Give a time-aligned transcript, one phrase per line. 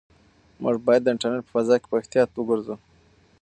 [0.61, 2.75] موږ باید د انټرنيټ په فضا کې په احتیاط وګرځو.